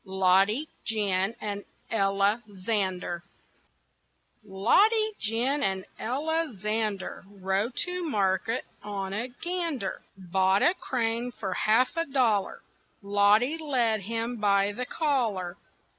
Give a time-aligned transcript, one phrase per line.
[0.03, 3.21] LODDY, GIN, AND ELLA ZANDER
[4.43, 11.53] Loddy, Gin, and Ella Zander Rode to market on a gander; Bought a crane for
[11.53, 12.63] half a dollar;
[13.03, 15.57] Loddy led him by the collar.